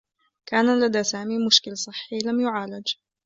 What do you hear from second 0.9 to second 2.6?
سامي مشكل صحّي لم